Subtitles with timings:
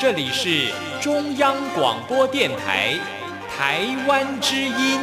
[0.00, 2.94] 这里是中央广播电台
[3.50, 5.00] 台湾之音。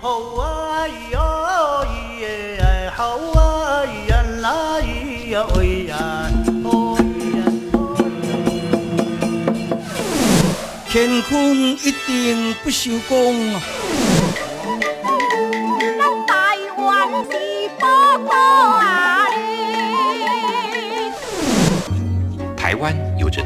[0.00, 1.86] 吼啊咿咿
[2.18, 5.96] 耶，吼啊咿呀啦咿呀喂呀，
[6.64, 7.38] 哦咿呀
[10.88, 13.54] 乾坤一定不朽功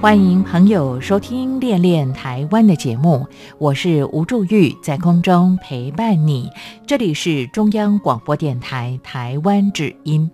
[0.00, 3.26] 欢迎朋友收听《恋恋台湾》的节目，
[3.58, 6.48] 我是吴祝玉，在空中陪伴你。
[6.86, 10.30] 这里是中央广播电台台湾之音。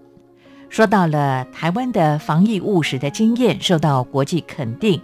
[0.69, 5.00] 说到了台湾的防疫务实的经验受到国际肯定，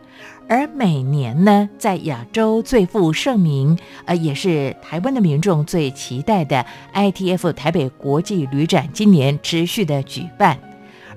[0.48, 10.59] 而每年呢，在亚洲最负盛名，呃，也是台湾的民众最期待的 ITF 台北国际旅展，今年持续的举办。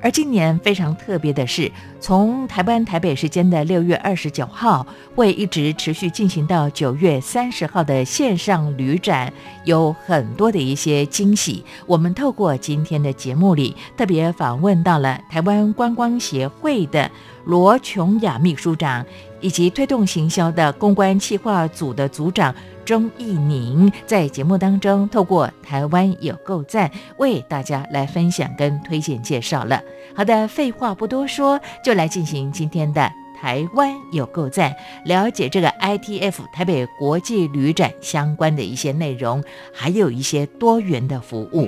[0.02, 4.86] 而今年非常特别的是，从台湾台北时间的六月二十九号，
[5.16, 9.32] 会一直持续进行到九月三十号的线上旅展，
[9.64, 11.64] 有很多的一些惊喜。
[11.86, 17.10] 我们透过今天的节目里，特别访问到了台湾观光协会的
[17.46, 19.06] 罗琼雅秘书长，
[19.40, 22.54] 以及推动行销的公关企划组的组长。
[22.86, 29.82] 钟义宁在节目当中，透过台湾有够赞，为大家来分享跟推荐介绍了。
[30.16, 33.10] 好的，废话不多说，就来进行今天的
[33.42, 41.68] 台湾有够赞，了解这个 ITF 台北国际旅展相关的一些内容，还有一些多元的服务。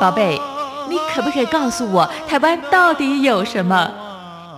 [0.00, 0.40] 宝贝，
[0.88, 3.90] 你可不可以告诉我，台湾到底有什么？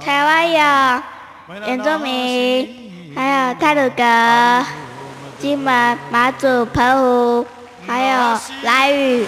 [0.00, 2.79] 台湾有原住民。
[3.12, 4.66] 还有泰鲁阁、
[5.38, 7.46] 金门、马祖、澎湖，
[7.86, 9.26] 还有兰屿，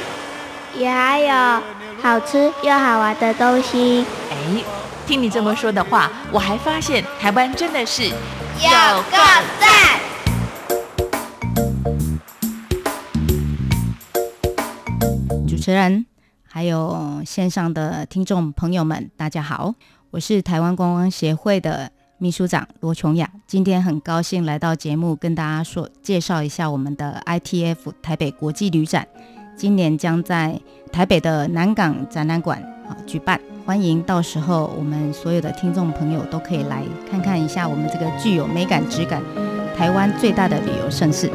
[0.77, 1.63] 也还有
[2.01, 4.07] 好吃又好玩的东西。
[4.31, 4.37] 哎，
[5.07, 8.13] 听你这么说的话，我还发现台湾真的是有
[9.11, 9.19] 个
[9.59, 10.01] 赞。
[15.49, 16.07] 主持人，
[16.49, 19.75] 还有线上的听众朋友们，大家好，
[20.13, 21.91] 我是台湾观光协会的。
[22.23, 29.09] 秘书长罗琼雅，今天很高兴来到节目，跟大家说介绍一下我们的 ITF 台北国际旅展，
[29.57, 30.61] 今年将在
[30.93, 39.21] 台北的南港展览馆啊举办，欢迎到时候我们所有的听众朋友都可以来看看一下我们这个具有美感质感、
[39.77, 41.29] 台湾最大的旅游盛事。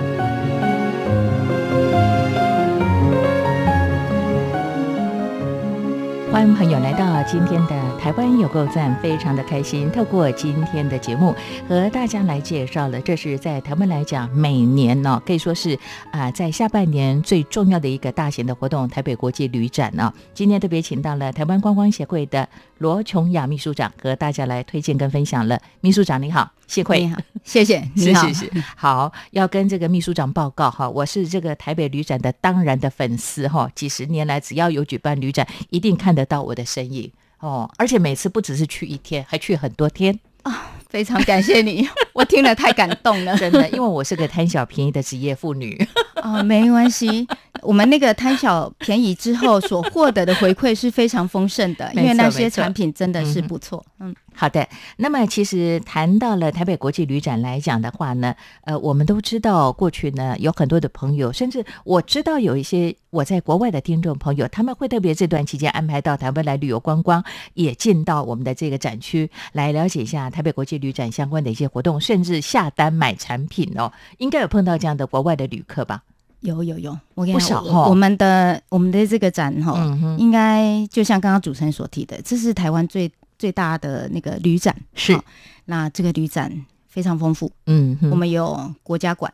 [6.31, 7.75] 欢迎朋友来到今天的
[8.07, 9.91] 台湾有够赞，非常的开心。
[9.91, 11.35] 透过今天的节目
[11.67, 15.77] 和大家来介绍了，这是在台湾来讲，每年呢可以说是
[16.09, 20.13] 啊在下半年最重要的一个大型的活动——台北国际旅展呢。
[20.33, 22.47] 今天特别请到了台湾观光协会的
[22.77, 25.59] 罗琼雅秘书长，和大家来推荐跟分享了。
[25.81, 26.49] 秘书长你好。
[26.65, 28.49] 谢会，你好，谢谢，你好，谢谢。
[28.77, 45.87] 好，要跟这个秘书长报告哈，我是这个台北旅展的当然的粉丝哈，几十年来只要有举办旅展，一定看得到我的身影哦，而且每次不只是去一天，还去很多天啊，非常感谢你， 我听了太感动了，真的，因为我是个贪小便宜的职业妇女
[46.23, 47.27] 哦，没关系，
[47.61, 54.15] 我们那个贪小便宜之后所获得的回馈是非常丰盛的，因为那些产品真的是不错，嗯。
[54.39, 54.67] 好的，
[54.97, 67.23] 那么其实谈到了台北国际旅展来讲的话呢，呃，我们都知道过去呢有很多的朋友，甚至我知道有一些我在国外的听众朋友，他们会特别这段期间安排到台湾来旅游观光，
[67.55, 76.03] 也进到我们的这个展区来了解一下台北国际旅展相关的一些活动，甚至下单买产品哦，应该有碰到这样的国外的旅客吧？
[76.41, 77.89] 有有有，我不少哈。
[77.89, 83.11] 我们的我们的这个展哈，应该就像刚刚主持人所提的，这是台湾最。
[83.37, 85.19] 最大的那个旅展是，
[85.65, 87.51] 那这个旅展非常丰富。
[87.65, 89.31] 嗯，我们有国家馆，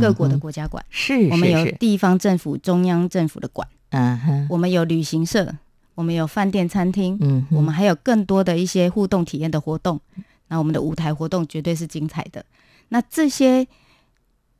[0.00, 3.66] 各国的国家馆，是我们有地方政府、中央政府的馆。
[3.90, 5.56] 嗯哼，我们有旅行社，
[5.94, 7.18] 我们有饭店、餐厅。
[7.20, 10.00] 嗯，我们还有更多的一些互动体验的活动。
[10.48, 12.44] 那我们的舞台活动绝对是精彩的。
[12.88, 13.66] 那这些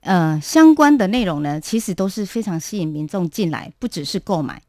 [0.01, 4.63] 呃相关的内容呢，其实都是非常吸引民众进来，不只是购买。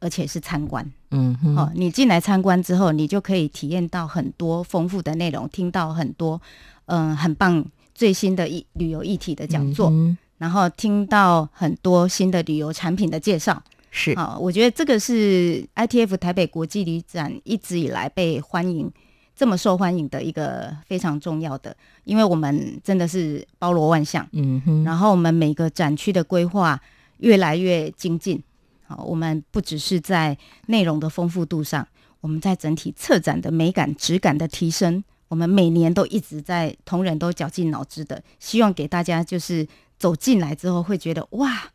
[0.00, 0.84] 而且是参观。
[1.10, 6.40] 嗯哼，哦，你进来参观之后，你就可以体验到很多丰富的内容，听到很多
[6.86, 7.64] 嗯、很棒
[7.94, 13.62] 最新的一旅游议题的讲座，嗯然后听到很多新的旅游产品的介绍。
[13.92, 18.90] 是啊、我觉得这个是 ITF 台北国际旅展一直以来被欢迎。
[19.36, 21.74] 这么受欢迎的一个非常重要的，
[22.04, 26.78] 因为我们真的是包罗万象，嗯哼，然后我们每个展区的规划
[27.18, 28.42] 越来越精进。
[28.90, 31.86] 好，我们不只是在内容的丰富度上，
[32.20, 39.64] 我们在整体策展的美感、质感的提升，我们每年都一直在同仁都绞尽脑汁的，希望给大家就是
[39.96, 41.70] 走进来之后会觉得哇，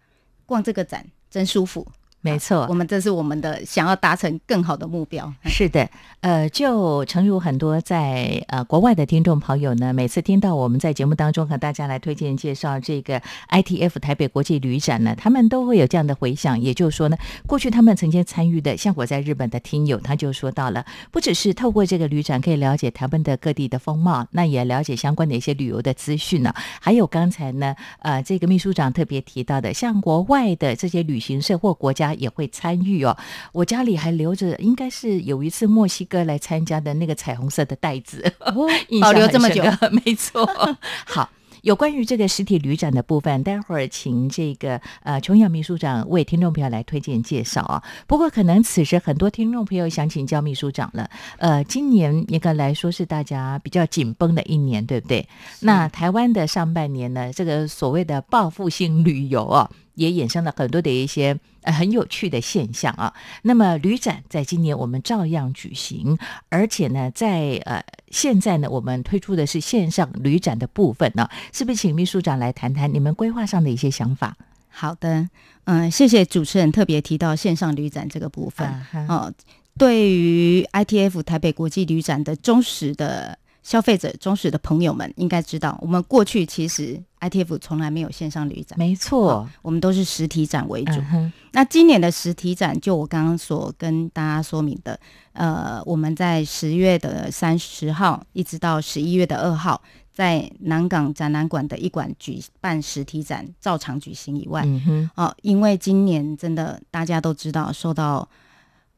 [0.46, 1.88] 逛这个展真舒服。
[2.26, 5.32] 没错我，们这是我们的想要达成更好的目标。
[5.44, 5.88] 是的，
[6.22, 16.60] 呃，就诚如很多在呃国外的听众朋友呢，每次听到我们在节目当中和大家来推荐介绍这个 ITF 台北国际旅展呢，他们都会有这样的回想。
[16.60, 26.52] 也就是说呢，过去他们曾经参与的，像我在日本的听友，他就说到了，不只是透过这个旅展可以了解台湾的各地的风貌，那也了解相关的一些旅游的资讯呢。
[26.82, 33.16] 还有刚才呢，呃，这个秘书长特别提到的，像国外的这些旅行社或国家也会参与哦。
[33.52, 38.68] 我家里还留着，应该是有一次墨西哥来参加的那个彩虹色的袋子，哦
[39.02, 39.64] 保留这么久
[40.06, 40.46] 没错。
[41.06, 41.30] 好。
[41.62, 47.84] 有关于这个实体旅展的部分，待会儿请这个呃琼瑶秘书长为听众朋友来推荐介绍啊。
[48.06, 51.10] 不过可能此时很多听众朋友想请教秘书长了，
[51.40, 55.28] 呃，今年应该来说是大家比较紧绷的一年，对不对？
[55.62, 63.14] 那台湾的上半年呢，这个所谓的报复性旅游啊，也衍生了很多的一些呃很有趣的现象啊。
[63.42, 66.18] 那么旅展在今年我们照样举行，
[66.50, 74.38] 而且呢，在呃现在呢，我们推出的是线上旅展的部分呢、是不是请秘书长来谈谈你们规划上的一些想法？
[74.70, 75.30] 好的，
[75.64, 78.68] 嗯，谢谢主持人特别提到线上旅展这个部分。
[79.08, 79.34] 哦，
[79.78, 90.94] 对于 ITF 台北国际旅展的忠实的消费者、忠实的朋友们，应该知道，我们过去其实 ITF 从来没有线上旅展，没错，我们都是实体展为主。
[91.14, 95.00] 嗯，那今年的实体展，就我刚刚所跟大家说明的，
[95.34, 99.82] 呃，我们在十月的三十号一直到十一月的二号，
[100.14, 108.28] 在南港展览馆的一馆举办实体展，照常举行以外，嗯，哦，因为今年真的大家都知道受到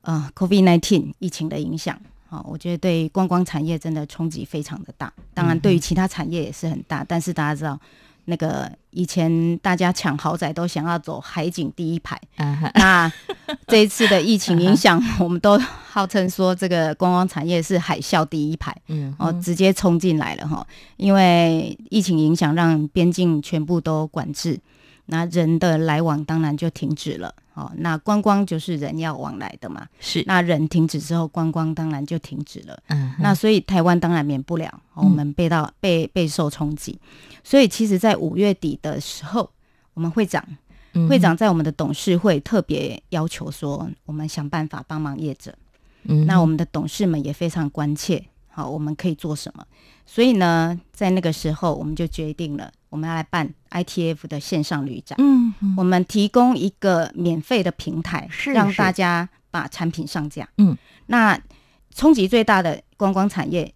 [0.01, 5.11] 呃 COVID nineteen 疫情的影响，哦，我觉得对观光产业真的冲击非常的大。
[5.33, 7.79] 当然，对于其他产业也是很大，但是大家知道，
[8.29, 12.19] 那个以前大家抢豪宅都想要走海景第一排，
[12.75, 13.11] 那
[13.67, 18.75] 这一次的疫情影响，我们都号称说这个观光产业是海啸第一排。
[18.87, 20.65] 嗯哦，直接冲进来了哈，
[20.97, 24.59] 因为疫情影响，让边境全部都管制，
[25.05, 27.33] 那人的来往当然就停止了。
[27.57, 32.79] 哦，那观光就是人要往来的嘛，是，那人停止之后，观光当然就停止了。
[32.89, 36.99] 嗯，那所以台湾当然免不了，哦我们被到被备受冲击。
[37.43, 39.49] 所以其实，在五月底的时候，
[39.95, 40.45] 我们会长
[40.93, 45.51] 嗯会长在我们的董事会特别要求说，我们想办法帮忙业者。
[46.03, 49.65] 嗯那我们的董事们也非常关切，好，我们可以做什么？
[50.09, 55.15] 所以呢，在那个时候，我们就决定了，我们要来办 ITF 的线上旅展。
[55.19, 60.47] 嗯哼我们提供一个免费的平台，让大家把产品上架。
[60.57, 60.75] 嗯，
[61.07, 61.39] 那
[61.93, 63.71] 冲击最大的观光产业，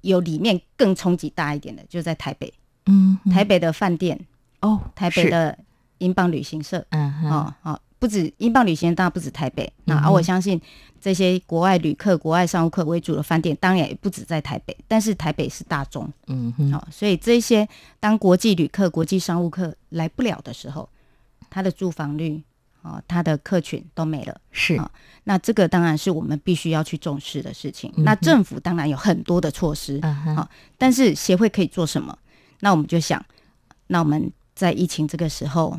[0.00, 2.52] 有里面更冲击大一点的，就在台北。
[2.86, 4.18] 嗯哼台北的饭店，
[4.62, 5.56] 哦，台北的
[5.98, 9.72] 英镑旅行社，嗯哼哦哦，不止英镑旅行，当然不止台北。
[9.84, 10.60] 那、而我相信
[11.00, 16.10] 这些国外旅客、国外商务客为主的饭店，当然也不止在台北，但是台北是大宗。
[16.26, 17.68] 嗯哼好、所以这些
[18.00, 20.88] 当国际旅客、国际商务客来不了的时候，
[21.50, 22.42] 他的住房率。
[22.82, 24.88] 哦，他的客群都没了，是哦
[25.24, 27.92] 那这个当然是我们必须要去重视的事情。
[27.96, 30.00] 嗯那政府当然有很多的措施，
[30.36, 32.16] 好但是协会可以做什么？
[32.60, 33.22] 那我们就想，
[33.88, 35.78] 那我们在疫情这个时候，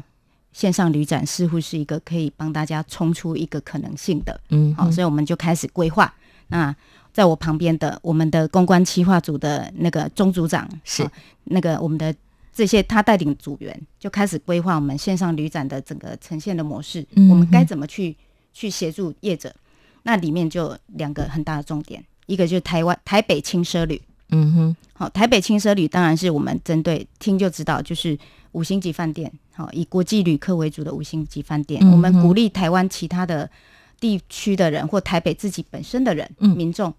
[0.51, 6.13] 线上旅展似乎是一个可以帮大家冲出一个可能性的，好、嗯好所以我们就开始规划。
[6.47, 6.75] 那
[7.13, 11.03] 在我旁边的我们的公关企划组的那个钟组长是。
[11.03, 11.11] 好
[11.51, 12.13] 那个我们的
[12.53, 18.15] 这些他带领组员就开始规划我们线上旅展的整个呈现的模式，嗯我们该怎么去
[18.53, 19.51] 去协助业者？
[20.03, 24.75] 那里面就两个很大的重点，一个就是台湾台北轻奢旅，嗯哼。
[24.93, 28.15] 好，台北轻奢旅当然是我们针对听就知道，就是
[28.53, 31.81] 五星级饭店，好，以国际旅客为主的五星级饭店。
[31.83, 33.49] 嗯我们鼓励台湾其他的
[33.99, 36.49] 地区的人或台北自己本身的人、嗯。
[36.55, 36.93] 民众，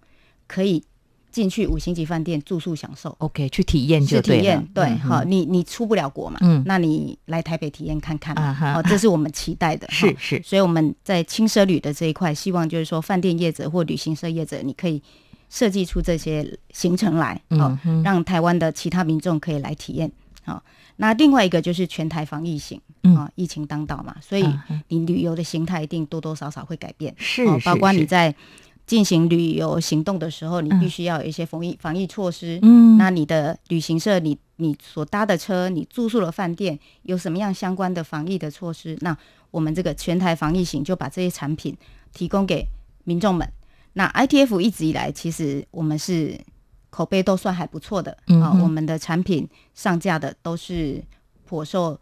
[0.47, 0.83] 可以
[1.31, 3.15] 进去五星级饭店住宿享受。
[3.19, 4.41] OK，去体验就对了。
[4.41, 6.61] 体验，对，嗯好，你你出不了国嘛，嗯。
[6.65, 8.73] 那你来台北体验看看嘛，啊哈。
[8.73, 10.41] 哦，这是我们期待的， 是是。
[10.43, 15.01] 所以我们在轻奢旅的这一块，希望就是说饭店业者或旅行社业者，你可以
[15.49, 20.11] 设计出这些行程来，好、让台湾的其他民众可以来体验。
[20.43, 20.63] 好、
[20.97, 23.15] 那另外一个就是全台防疫型，嗯。
[23.15, 24.45] 啊、疫情当道嘛，所以
[24.87, 28.33] 你旅游的形态一定多多少少会改变，是包括你在
[28.87, 30.79] 进行旅游行动的时候，你嗯。
[30.79, 32.97] 必须要有一些防疫防疫措施，嗯。
[32.97, 38.97] 那你的旅行社，你你所搭的车，你住宿的饭店有什么样相关的防疫的措施？
[39.01, 39.15] 那
[39.51, 41.75] 我们这个全台防疫型就把这些产品
[42.13, 42.65] 提供给
[43.03, 43.47] 民众们。
[43.93, 46.39] 那 ITF 一直以来，其实我们是
[46.91, 51.01] 口碑都算还不错的啊、嗯哼我们的产品上架的都是
[51.47, 51.99] 颇受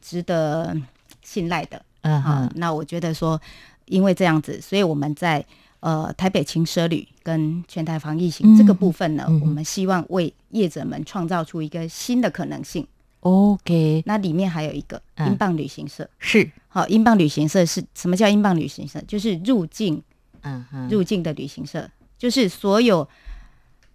[0.00, 0.76] 值得
[1.22, 1.82] 信赖的。
[2.02, 3.40] 嗯那我觉得说，
[3.86, 5.44] 因为这样子，所以我们在
[5.80, 12.86] 呃台北轻奢旅跟全台防疫行、嗯这个部分呢，嗯我们希望为业者们创造出一个新的可能性。
[13.20, 19.02] OK 那里面还有一个嗯英镑旅行社，是好，英镑旅行社是什么叫英镑旅行社？
[19.08, 20.00] 就是入境
[20.42, 23.08] 嗯哼入境的旅行社，就是所有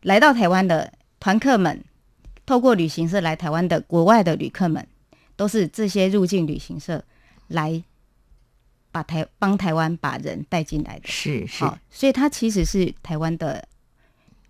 [0.01, 1.83] 来到台湾的团客们，
[2.45, 4.85] 透过旅行社来台湾的国外的旅客们，
[5.35, 7.03] 都是这些入境旅行社
[7.47, 7.83] 来
[8.91, 11.07] 把台帮台湾把人带进来的。
[11.07, 13.67] 是是好，所以它其实是台湾的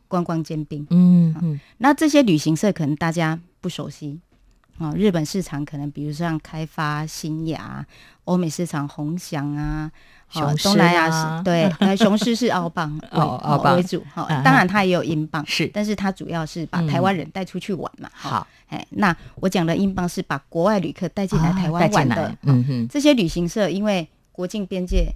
[0.07, 0.87] 观光尖兵。
[0.89, 4.19] 嗯嗯那这些旅行社可能大家不熟悉
[4.77, 7.85] 哦，日本市场可能比如像开发、新雅、
[8.23, 9.91] 欧美市场宏翔啊，
[10.33, 18.07] 哦雄狮东南亚啊是对，呃， 雄狮是澳 镑为哦澳镑为主哈嗯，当然它也有英镑，是但是它主要是把嗯台湾人带出去玩嘛。
[18.09, 25.11] 哦好哎，那我讲的英镑是把国外旅客带进来啊台湾玩的，嗯哼这些旅行社因为国境边界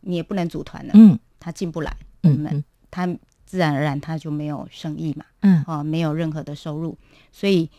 [0.00, 3.06] 你也不能组团了，嗯他进不来，嗯嗯他
[3.46, 5.24] 自然而然他就没有生意嘛。
[5.42, 6.96] 嗯哦，没有任何的收入，
[7.30, 7.70] 所以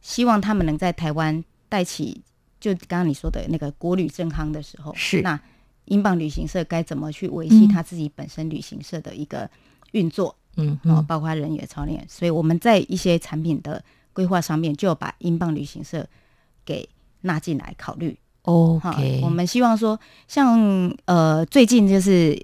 [0.00, 2.22] 希望他们能在台湾带起，
[2.60, 5.40] 就刚刚你说的那个国旅正夯的时候，是那
[5.86, 7.68] 英镑旅行社该怎么去维系嗯。
[7.68, 9.48] 他自己本身旅行社的一个
[9.92, 16.06] 运作、嗯哦，嗯包括人员、操练，所以我们在一些产品的规划上面，就把英镑旅行社
[16.64, 16.88] 给
[17.22, 18.18] 纳进来考虑。
[18.42, 19.98] 哦 OK 我们希望说，
[20.28, 22.38] 像呃最近就是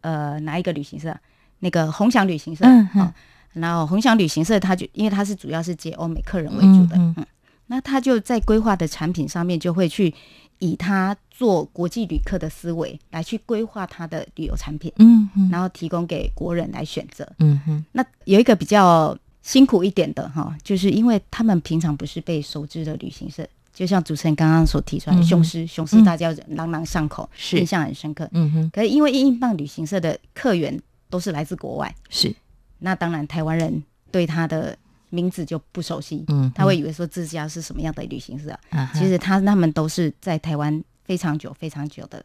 [0.00, 1.20] 呃哪一个旅行社啊，
[1.60, 3.02] 那个红翔旅行社，嗯嗯。
[3.02, 3.14] 哦
[3.54, 7.14] 然后红翔旅行社，它就因为它是主要是接欧美客人为主的，嗯。
[7.18, 7.26] 嗯。
[7.68, 10.12] 那它就在规划的产品上面就会去
[10.58, 15.50] 以它做国际旅客的思维来去规划它的旅游产品，嗯嗯。
[15.50, 17.28] 然后提供给国人来选择。
[17.40, 17.84] 嗯哼。
[17.90, 27.58] 那有一个比较辛苦一点的哈，就是因为他们平常不是被熟知的旅行社，就像主持人刚刚所提出来的雄狮，雄狮大家朗朗上口，是。
[27.58, 28.28] 印象很深刻。
[28.30, 28.70] 嗯哼。
[28.72, 32.32] 可是因为英镑旅行社的客源都是来自国外，是。
[32.78, 34.76] 那当然台湾人对他的
[35.10, 42.24] 名字就不熟悉，嗯他会以为说自家是什么样的旅行社啊，其实他他们都是在台湾非常久、非常久的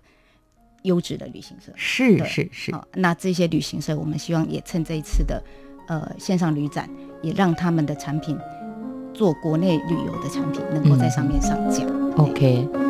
[0.83, 1.71] 优质的旅行社。
[1.75, 5.43] 是对是是好、那这些旅行社，我们希望也趁这一次的
[5.87, 6.89] 呃线上旅展，
[7.21, 8.37] 也让他们的产品
[9.13, 11.83] 做国内旅游的产品，能够在上面上架。
[11.85, 12.88] 嗯 OK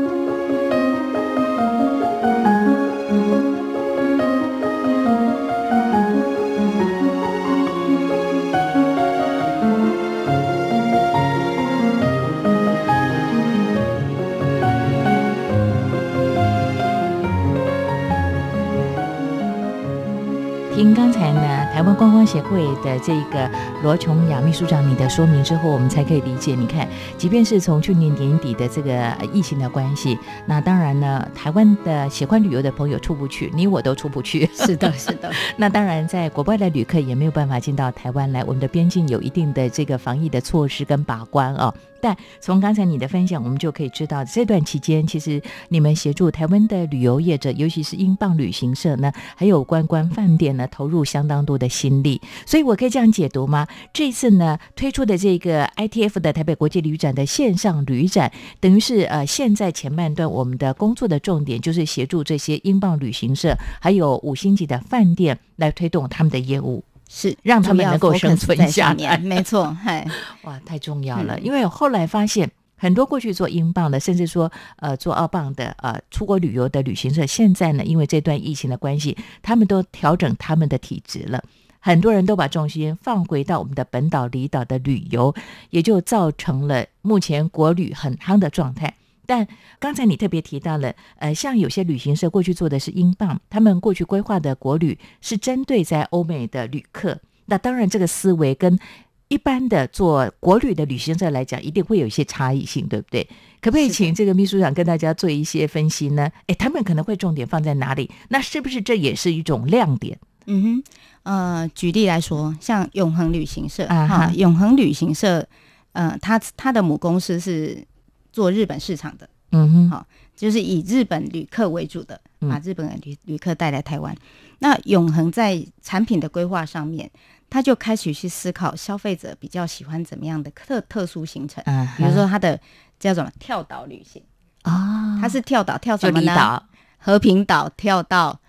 [21.79, 23.49] 台湾观光协会的这个
[23.81, 26.53] 罗琼雅秘书长你的说明之后，我们才可以理解。
[26.53, 26.85] 你看，
[27.17, 34.45] 即便是从去年年底的这个疫情的关系，那当然呢，台湾的喜欢旅游的朋友出不去， 你我都出不去。
[34.53, 41.73] 是的，是的，那当然，在国外的旅客也没有办法进到台湾来，我们的边境有一定的这个防疫的措施跟把关哦。
[42.01, 52.21] 但从刚才你的分享，我们就可以知道，这段期间其实你们协助台湾的旅游业者，尤其是英镑旅行社呢，还有观光饭店呢，投入相当多的心力。
[52.45, 53.67] 所以我可以这样解读吗？
[53.93, 66.83] 这次呢推出的这个 ITF 的台北国际旅展的线上旅展，等于是呃现在前半段我们的工作的重点就是协助这些英镑旅行社还有五星级的饭店来推动他们的业务。
[67.09, 70.07] 是让他们能够生存在下面来没错， 嗨，
[70.43, 71.37] 哇，太重要了！
[71.37, 81.43] 嗯因为后来发现，很多过去做英镑的，甚至说呃做澳镑的，呃出国旅游的旅行社，现在呢，因为这段疫情的关系，他们都调整他们的体质了。
[81.81, 85.33] 很多人都把重心放回到我们的本岛、离岛的旅游，
[85.71, 88.93] 也就造成了目前国旅很夯的状态。
[89.29, 89.47] 但
[89.79, 97.19] 刚才你特别提到了，呃，像有些旅行社过去做的是英镑，他们过去规划的国旅是针对在欧美的旅客。
[97.45, 98.79] 那当然，这个思维跟
[99.27, 103.23] 一般的做国旅的旅行社来讲，一定会有一些差异性，对不对？
[103.61, 106.27] 可不可以请这个秘书长跟大家做一些分析呢？
[106.47, 108.09] 哎，他们可能会重点放在哪里？
[108.29, 110.17] 那是不是这也是一种亮点？
[110.47, 110.83] 嗯哼，
[111.21, 115.47] 呃，举例来说，像永恒旅行社啊哈哈，永恒旅行社，
[115.91, 117.85] 呃，它它的母公司是
[118.31, 120.05] 做日本市场的，嗯哼，好
[120.35, 122.49] 就是以日本旅客为主的，嗯。
[122.49, 124.15] 把日本的旅旅客带来台湾。
[124.59, 127.09] 那永恒在产品的规划上面，
[127.49, 132.59] 他就开始去思考消费者比较喜欢怎么样的特特殊行程，嗯比如说他的
[132.99, 134.21] 叫什么跳岛旅行，
[134.63, 136.63] 啊，他是跳岛跳就什么呢？
[136.97, 138.39] 和平岛跳到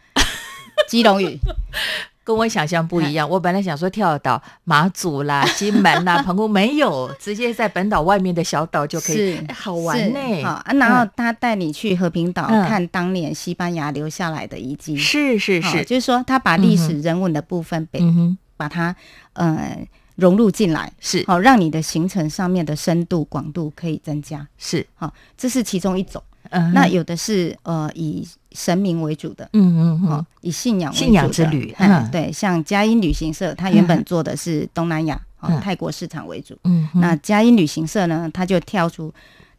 [0.89, 1.39] 基隆屿，
[2.23, 3.29] 跟我想象不一样。
[3.29, 10.45] 我本来想说跳岛马祖啦、 金门啦、澎湖，没有，直接在本岛外面的小岛就可以，哎好玩是呢。
[10.45, 14.97] 好啊，然后他带你去和平岛嗯看当年西班牙留下来的遗迹。
[14.97, 18.95] 是是是，就是说他把历嗯史人文的部分被嗯，把它
[19.33, 19.79] 呃
[20.17, 24.47] 融入进来，是好让你的行程上面的深度广度可以增加。
[24.59, 26.23] 是，好，这是其中一种。
[26.51, 29.49] 嗯，那有的是呃以神明为主的。
[29.53, 35.21] 嗯嗯哦嗯，，以信仰为信仰之旅嗯嗯对，像佳音旅行社，它原本做的是东南亚、
[35.63, 36.57] 泰国市场为主。
[36.65, 39.13] 嗯，那佳音旅行社呢，它就挑出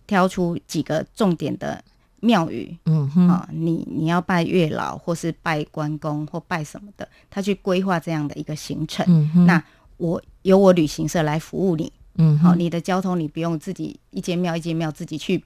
[0.05, 1.81] 挑出几个重点的
[2.19, 9.05] 庙宇嗯哼，啊、你你要拜月老，或是拜关公，或拜什么的，他去规划这样的一个行程。
[9.45, 9.63] 那
[9.97, 15.41] 我由我旅行社来服务你，嗯哼，你的交通你不用自己一间庙一间庙自己去。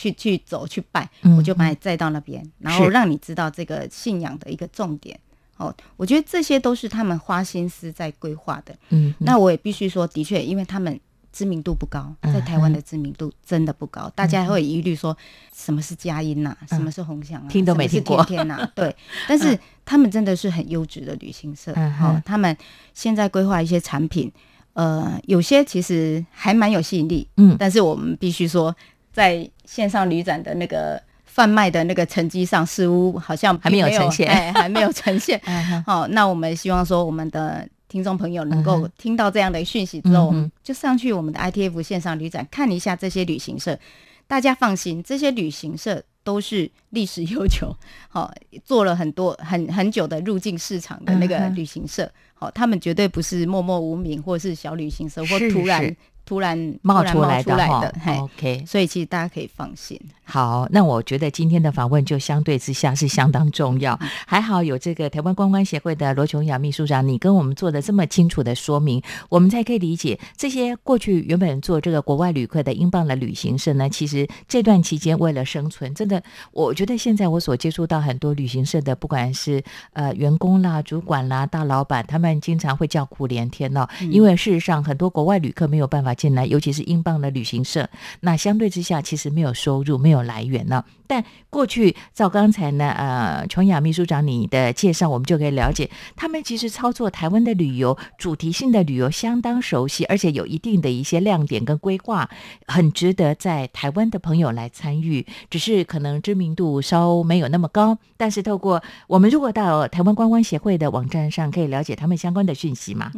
[0.00, 5.18] 去去走去拜，嗯我就把你载到那边，然后让你知道这个信仰的一个重点。
[5.58, 8.74] 哦，我觉得这些都是他们花心思在规划的。
[8.88, 10.98] 嗯，那我也必须说，的确，因为他们
[11.30, 15.14] 知名度不高，嗯在台湾的知名度真的不高，大家会疑虑说
[15.54, 18.96] 什么是佳音呐、什么是红祥听都没听过是天天呐、 对，
[19.28, 22.56] 但是他们真的是很优质的旅行社，嗯哼哦，他们
[22.94, 24.32] 现在规划一些产品，
[24.72, 27.54] 呃，有些其实还蛮有吸引力，嗯。
[27.58, 28.74] 但是我们必须说，
[29.12, 31.02] 在线上旅展的那个。
[31.32, 35.40] 贩卖的那个成绩上，似乎好像还没有呈现哎，还没有呈现。
[35.86, 43.78] 好、那我们希望说我们的听众朋友能嗯够听到这样的讯息之后，嗯我们就上去我们的 ITF 线上旅展看一下这些旅行社。
[44.26, 47.74] 大家放心，这些旅行社都是历史悠久，
[48.08, 48.32] 好、
[48.64, 52.10] 做了很多很很久的入境市场的那个旅行社。
[52.34, 55.96] 好、他们绝对不是默默无名或是小旅行社，或突然是
[56.30, 60.00] 突然冒出来的哈，，OK，所以其实大家可以放心。
[60.22, 63.98] 好，那我觉得今天的访问就相对之下是相当重要。
[64.28, 79.60] 还好有这个台湾观光协会的罗琼雅秘书长，你跟我们做的这么清楚的说明，我们才可以理解这些过去原本做这个国外旅客的英镑的旅行社呢，其实这段期间为了生存，真的，我觉得现在我所接触到很多旅行社的，不管是
[79.94, 87.88] 呃员工啦、主管啦、大老板，他们经常会叫苦连天哦，因为事实上很多国外旅客没有办法进来，尤其是英镑的旅行社，
[88.20, 90.84] 那相对之下其实没有收入，没有来源了。
[91.10, 102.30] 但过去照刚才呢，呃，琼雅秘书长你的介绍，我们就可以了解，他们其实操作台湾的旅游主题性的旅游相当熟悉，而且有一定的一些亮点跟规划，
[102.68, 105.26] 很值得在台湾的朋友来参与。
[105.50, 113.10] 只是可能知名度稍没有那么高，但是透过我们如果到台湾观光协会的网站上，可以了解他们相关的讯息嘛。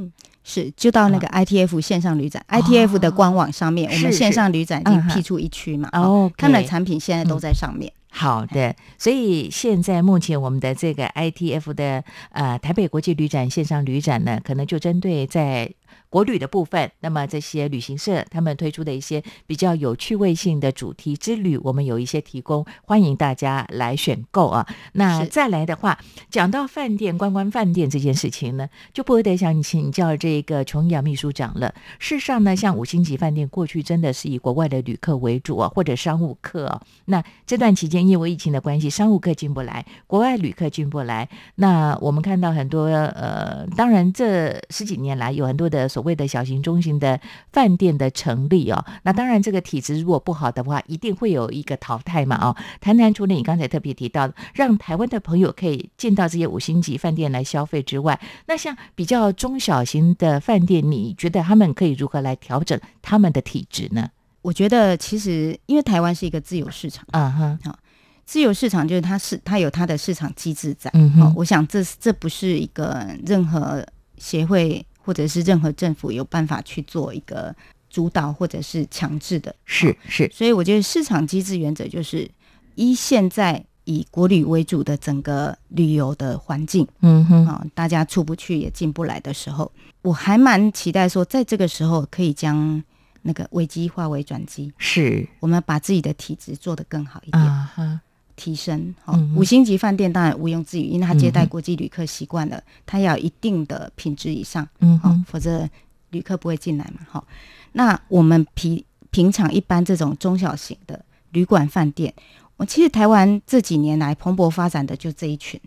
[0.45, 7.82] 是，就到那个 ITF 线上旅展、i t f 的官网上面，我们线上旅展已经嗯哼辟出一区嘛，哦他们的产品现在都在上面。
[8.15, 15.73] 好的，所以现在目前我们的这个 ITF 的呃台北国际旅展线上旅展呢，可能就针对在
[16.13, 24.67] 国旅的部分，那么这些旅行社他们推出的一些比较有趣味性的主题之旅，我们有一些提供，欢迎大家来选购啊。
[24.93, 25.99] 那再来的话，
[26.29, 31.75] 讲到饭店观光饭店这件事情呢，就不得想请教这个琼瑶秘书长了。
[31.99, 36.83] 事实上呢，像五星级饭店过去真的是以国外的旅客为主啊，或者商务客啊。
[37.07, 41.27] 那这段期间因为疫情的关系，商务客进不来，国外旅客进不来。
[41.55, 47.19] 那我们看到很多呃，当然这十几年来有很多的所谓的小型、中型的
[47.53, 48.85] 饭店的成立哦。
[49.05, 52.55] 那当然这个体质如果不好的话，一定会有一个淘汰嘛哦。
[52.81, 64.11] 谈谈除了你刚才特别提到的，让台湾的朋友可以进到这些五星级饭店来消费之外，那像比较中小型的饭店，你觉得他们可以如何来调整他们的体质呢？
[64.43, 67.79] 我觉得其实因为台湾是一个自由市场，啊哈，
[68.25, 70.91] 自由市场就是它是它有它的市场机制在。
[70.95, 73.87] 嗯哼，哦我想这这不是一个任何
[74.17, 77.55] 协会或者是任何政府有办法去做一个
[77.91, 79.55] 主导或者是强制的。
[79.65, 82.31] 是是，所以我觉得市场机制原则就是
[82.75, 89.71] 依现在以国旅为主的整个旅游的环境嗯哼，啊、大家出不去也进不来的时候，
[90.03, 92.83] 我还蛮期待说，在这个时候可以将
[93.23, 98.01] 那个危机化为转机，是我们把自己的体质做得更好一点。
[98.37, 98.95] 提升。
[99.05, 105.69] 好、嗯五星级饭店当然毋庸置疑，因为它接待国际旅客习惯了，它要有一定的品质以上，好、嗯哼，否则
[106.11, 107.07] 旅客不会进来嘛。
[107.09, 107.27] 好、
[107.73, 112.13] 那我们平平常一般这种中小型的旅馆饭店，
[112.57, 115.61] 我其实台湾这几年来蓬勃发展的就这一群，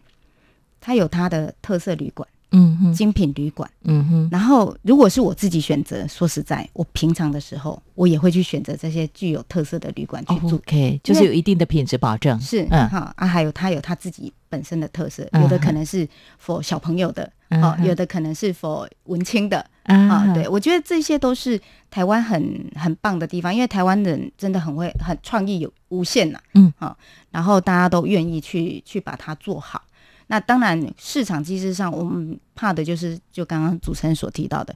[0.79, 3.69] 它有它的特色旅馆、嗯哼，精品旅馆。
[3.83, 10.55] 嗯哼，然后，如果是我自己选择，说实在，我平常的时候，我也会去选择这些具有特色的旅馆去住。
[10.55, 12.89] OK，就是有一定的品质保证，是，嗯。
[12.89, 16.07] 哈啊，还有它有它自己本身的特色，嗯有的可能是
[16.43, 19.95] for 小朋友的，哦，有的可能是 for 文青的，啊。
[19.95, 21.59] 啊，对，我觉得这些都是
[21.91, 26.97] 台湾很很棒的地方，因为台湾人真的很会，很创意有无限呐、嗯，好、
[27.31, 29.81] 然后大家都愿意去去把它做好。
[30.27, 34.75] 那当然，市场机制上，我们怕的就是就刚刚主持人所提到的，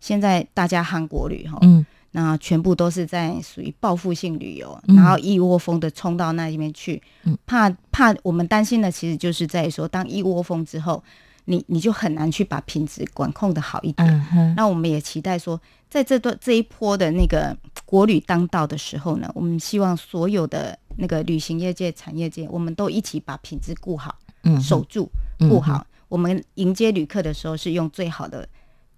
[0.00, 11.02] 现在大家韩国旅哈，嗯那全部都是在属于报复性旅游，嗯然后一窝蜂的冲到那里面去，嗯怕怕我们担心的其实就是在于说，当一窝蜂之后，
[11.44, 14.54] 你你就很难去把品质管控的好一点。
[14.56, 24.16] 那我们也期待说，在这段这一波的那个国旅当道的时候呢，我们希望所有的那个旅行业界、产业界，我们都一起把品质顾好、
[24.60, 25.86] 守住、嗯顾好。
[26.08, 28.48] 我们迎接旅客的时候，是用最好的、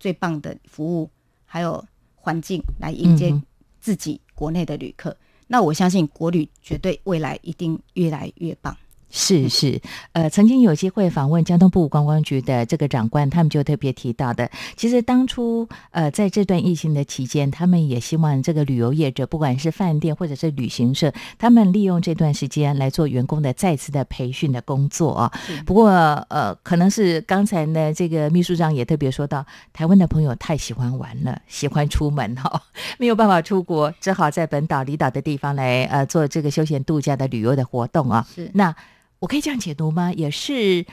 [0.01, 1.11] 最棒的服务，
[1.45, 3.39] 还有环境来迎接
[3.81, 5.17] 自己国内的旅客。
[5.49, 8.75] 那我相信国旅绝对未来一定越来越棒。
[9.15, 9.81] 是 是，
[10.13, 25.33] 呃，曾经有机会访问交通部观光局的这个长官，他们就特别提到的，其实当初呃在这段疫情的期间，他们也希望这个旅游业者，不管是饭店或者是旅行社，他们利用这段时间来做员工的再次的培训的工作啊。
[25.67, 25.91] 不过
[26.31, 29.45] 呃，可能是刚才呢，这个秘书长也特别说到，
[29.75, 32.63] 台湾的朋友太喜欢玩了，喜欢出门哈、
[32.99, 38.27] 没有办法出国，只好在本岛离岛的地方来呃做这个休闲度假的旅游的活动啊。
[38.35, 38.75] 是那
[39.23, 40.13] 我可以这样解读吗？
[40.13, 40.85] 也是，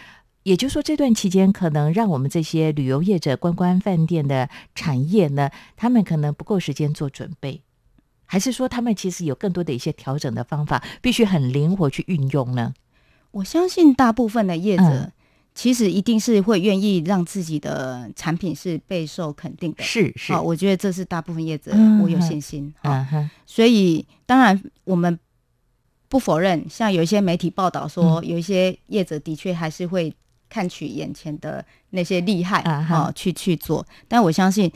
[0.43, 7.63] 也就是说，这段期间可能让我们这些旅游业者、观光饭店的产业呢，他们可能不够时间做准备，
[8.25, 12.75] 还是说他们其实有更多的一些调整的方法，必须很灵活去运用呢？
[13.31, 14.83] 我相信大部分的业者。
[14.83, 15.11] 嗯
[15.55, 22.73] 其实一定是会愿意让自己的产品是备受肯定的，是是，好、我觉得这是大部分业者，嗯我有信心。
[22.81, 25.19] 好、嗯哼，所以当然我们
[26.09, 30.13] 不否认，像有一些媒体报道说，有一些业者的确还是会
[30.49, 33.85] 看取眼前的那些利害哦，去去做。
[34.07, 34.69] 但我相信，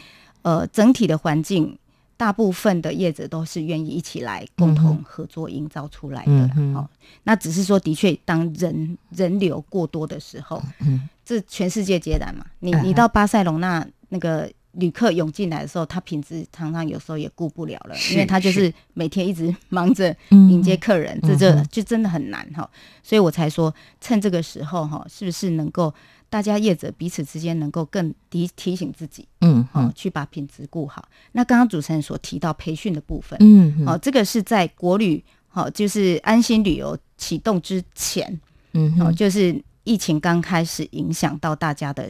[0.44, 1.78] 呃，整体的环境。
[2.16, 6.88] 大部分的业者都是愿意一起来共嗯同合作营造出来的，嗯哦，
[7.24, 12.46] 那只是说，的确，当人人流过多的时候，嗯这全世界皆然嘛。
[12.60, 18.74] 你你到巴塞隆那那个旅客涌进来的时候，他品质常常有时候也顾不了了，因为他就是。
[18.96, 20.52] 每天一直 忙着嗯。
[20.52, 22.70] 迎接客人，这嗯这哼就真的很难哈。
[23.02, 25.92] 所以我才说，趁这个时候哈，是不是能够
[26.30, 31.04] 大家业者彼此之间能够更提提醒自己，嗯哦嗯，去把品质顾好。
[31.32, 38.40] 那刚刚主持人所提到培训的部分，嗯哦，这个是在国旅，好、就是安心旅游启动之前，哦，
[38.74, 42.08] 嗯哦就是疫情刚开始影响到大家的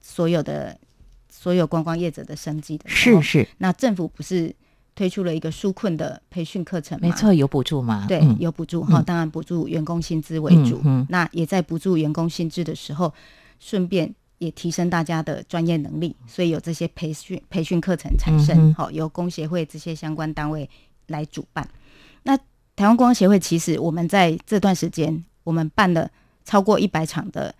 [0.00, 0.74] 所有的
[1.42, 4.54] 所有观光业者的生计的是是，那政府不是
[4.94, 7.08] 推出了一个纾困的培训课程吗？
[7.08, 8.06] 没错，有补助嘛？
[8.06, 8.36] 对，嗯。
[8.38, 11.06] 有补助哈，嗯当然补助员工薪资为主，嗯嗯。
[11.08, 13.12] 那也在补助员工薪资的时候，
[13.58, 18.74] 顺便也提升大家的专业能力，所以有这些培训培训课程产嗯生，哼。
[18.74, 20.70] 好、由工协会这些相关单位
[21.08, 21.68] 来主办。
[22.22, 22.36] 那
[22.76, 26.08] 台湾观光协会其实我们在这段时间，我们办了
[26.44, 27.52] 超过一百场的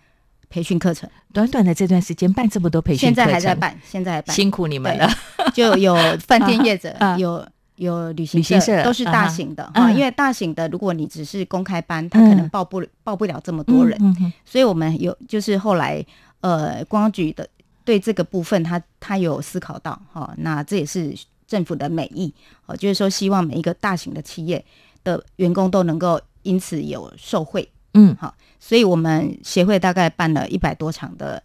[0.53, 5.09] 培训课程，短短的这段时间办这么多培训现在，还在办，现在还办，辛苦你们了。
[5.51, 7.43] 就有饭店业者啊， 有
[7.77, 9.63] 有旅行旅行社都是大型的。
[9.73, 12.49] 哈、啊因为大型的，如果你只是公开班，他可能嗯。
[12.49, 13.97] 报不报不了这么多人，
[14.45, 16.05] 所以我们有就是后来
[16.41, 17.49] 呃，观光局的
[17.83, 21.15] 对这个部分他，他有思考到哈、那这也是
[21.47, 22.31] 政府的美意
[22.67, 24.63] 哦，就是说希望每一个大型的企业
[25.03, 28.15] 的员工都能够因此有受惠，嗯。
[28.19, 31.41] 好，所以我们协会大概办了一百多场的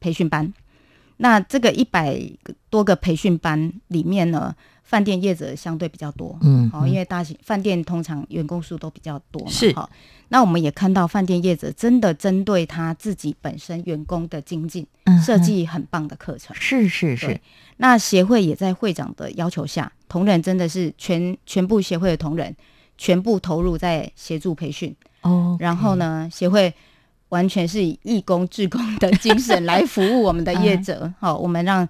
[0.00, 0.52] 培训班。
[1.18, 2.20] 那这个一百
[2.70, 9.72] 多个培训班里面呢，饭店业者相对比较多，嗯好、因为大型饭店通常员工数都比较多嘛，是。
[9.74, 9.90] 好。
[10.30, 16.54] 那我们也看到饭店业者真的针对他自己本身员工的精进，嗯设计很棒的课程。
[16.54, 17.40] 是是是，
[17.78, 22.54] 那协会也在会长的要求下，同仁真的是全全部协会的同仁
[22.98, 26.72] 全部投入在协助培训，哦，然后呢，协会
[27.30, 31.12] 完全是以义工、志工的精神来服务我们的业者。
[31.20, 31.88] 好，我们让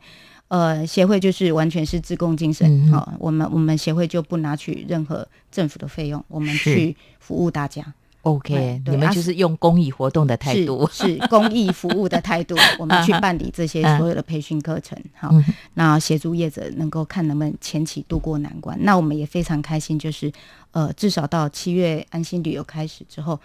[0.48, 2.90] 呃协会就是完全是志工精神。
[2.90, 7.84] 好，我们我们协会就不拿取任何政府的费用，我们去服务大家。
[8.28, 15.30] OK，你们就是用公益活动的态度，是 公益服务的态度， 我们去办理这些所有的培训课程，好，
[15.74, 18.76] 那协助业者能够看能不能前期渡过难关。
[18.82, 20.30] 那我们也非常开心，就是
[20.72, 23.38] 呃，至少到七月安心旅游开始之后，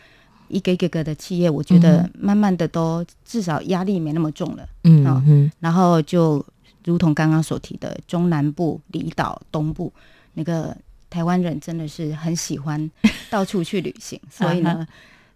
[0.49, 6.45] 一个一个个的企业，我觉得慢慢的都至少压力没那么重了，嗯嗯，然后就
[6.83, 9.91] 如同刚刚所提的中南部、离岛、东部
[10.33, 10.75] 那个。
[11.13, 12.89] 台湾人真的是很喜欢
[13.29, 14.87] 到处去旅行，所以呢，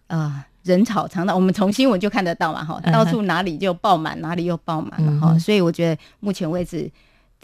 [0.08, 6.90] 呃，人潮常常我们从新闻就看得到嘛，哈，到处哪里就爆满，哪里又爆满了，哈，所以我觉得目前为止，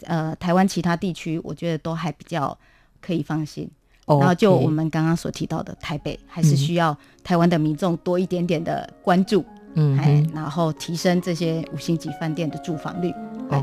[0.02, 2.58] 呃，台湾其他地区我觉得都还比较
[3.00, 3.70] 可以放心。
[4.06, 9.42] 然后就我们刚刚所提到的台北，还是需要台湾的民众多一点点的关注，
[9.76, 13.14] 嗯，哎，然后提升这些五星级饭店的住房率，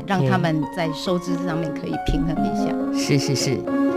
[0.04, 2.74] 让他们在收支上面可以平衡一下。
[2.98, 3.91] 是是是。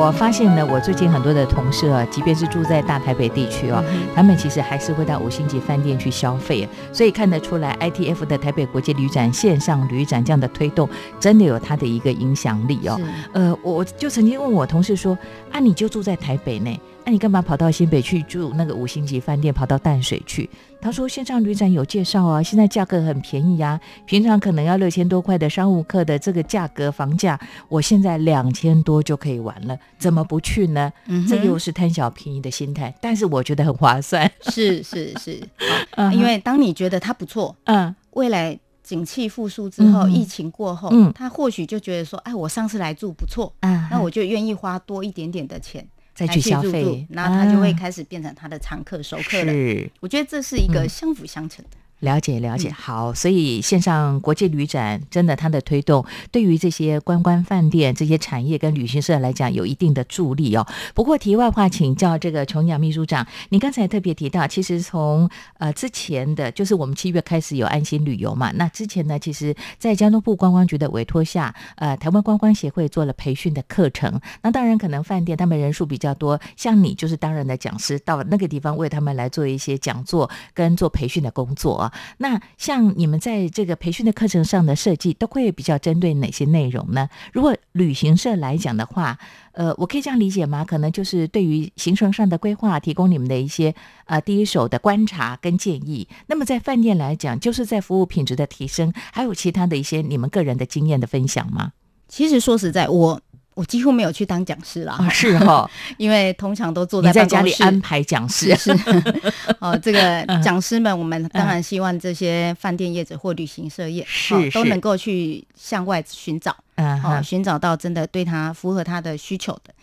[0.00, 3.84] 我发现呢，我最近很多的同事啊，即便是住在大台北地区哦，
[4.14, 10.88] 他们其实还是会到五星级饭店去消费，所以看得出来，ITF 的台北国际旅展线上旅展这样的推动，
[11.20, 12.98] 真的有它的一个影响力哦。
[13.34, 15.16] 呃，我就曾经问我同事说，
[15.52, 16.80] 啊，你就住在台北呢？
[17.10, 20.48] 那你干嘛跑到新北去住那个五星级饭店，跑到淡水去？
[20.80, 27.36] 他说线上旅展有介绍啊，现在价格很便宜啊，平常可能要六千多块的商务客的这个价格房价，
[27.68, 30.92] 我现在两千多就可以玩了，怎么不去呢？
[31.28, 34.30] 这又是贪小便宜的心态，但是我觉得很划算。
[34.42, 35.40] 是是是，
[36.14, 45.84] 因为当你觉得它不错，嗯，未来景气复苏之后，疫情过后，嗯，他或许就觉得说，哎，我上次来住不错，嗯，那我就愿意花多一点点的钱。
[46.14, 49.52] 再去消费，那他就会开始变成他的常客、熟客了。
[50.00, 51.76] 我觉得这是一个相辅相成的。
[52.00, 60.66] 了解了解，好，所以线上国际旅展真的它的推动，对于这些观光饭店这些产业跟旅行社来讲，有一定的助力哦。
[60.94, 74.18] 不过题外话，请教这个琼阳秘书长，你刚才特别提到，其实从呃之前的，就是我们七月开始有安心旅游嘛，那之前呢，其实在交通部观光局的委托下，呃，台湾观光协会做了培训的课程。
[74.40, 81.89] 那当然可能饭店他们人数比较多，像你就是当然的讲师，到那个地方为他们来做一些讲座跟做培训的工作。
[82.18, 87.08] 那像你们在这个培训的课程上的设计，都会比较针对哪些内容呢？
[87.32, 89.18] 如果旅行社来讲的话，
[89.52, 90.64] 呃，我可以这样理解吗？
[90.64, 93.74] 可能就是对于行程上的规划，提供你们的一些
[94.06, 96.08] 呃第一手的观察跟建议。
[96.26, 101.72] 那么在饭店来讲，就是在服务品质的提升，还有其他的一些你们个人的经验的分享吗？
[102.08, 103.20] 其实说实在，我。
[103.60, 108.56] 我几乎没有去当讲师啦，是哈， 因为通常都坐在在家里安排讲师。
[108.56, 108.74] 是
[109.60, 116.56] 哦，这个 讲师们，我们当然希望这些饭店业者或旅行社业是都能够去向外寻找，
[117.04, 119.74] 哦，寻找到真的对他符合他的需求的。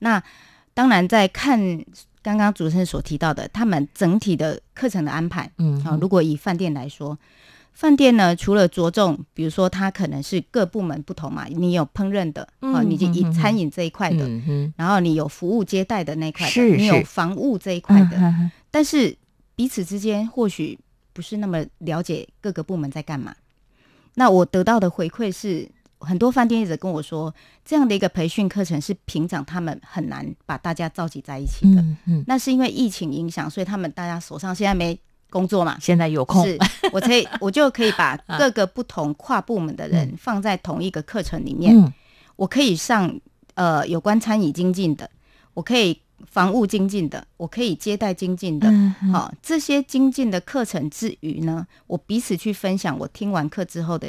[0.00, 0.22] 那
[0.74, 1.58] 当然，在看
[2.22, 7.18] 刚刚主持人所提到的，他们整体的课程的安排，嗯，好，如果以饭店来说。
[7.74, 14.28] 饭店呢，除了着重，比如说它可能是各部门不同嘛，你有烹饪的，哦，你就以餐饮这一块的，
[14.76, 19.16] 然后你有服务接待的那块的，你有房务这一块的，但是
[19.56, 20.78] 彼此之间或许
[21.12, 23.34] 不是那么了解各个部门在干嘛。
[24.14, 25.66] 那我得到的回馈是，
[25.98, 31.82] 很多饭店业者跟我说，这样的一个培训课程是平常他们很难把大家召集在一起的，
[32.26, 35.00] 那是因为疫情影响，所以他们大家手上现在没。
[35.32, 36.58] 工作嘛，现在有空，是
[36.92, 41.74] 我可以， 我就可以把各个不同跨部门的人放在同一个课程里面。
[42.36, 43.18] 我可以上
[43.54, 45.08] 呃有关餐饮精进的，
[45.54, 48.70] 我可以房务精进的，我可以接待精进的。
[49.12, 54.08] 好，这些精进的课程之余呢，我彼此去分享我听完课之后的